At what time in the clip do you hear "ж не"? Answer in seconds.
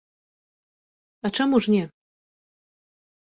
1.67-1.83